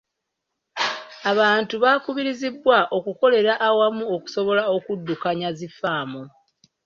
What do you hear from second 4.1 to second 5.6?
okusobola okuddukanya